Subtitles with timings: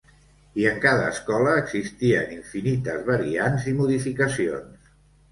[0.59, 4.89] I en cada escola existien infinites variants i modificacions.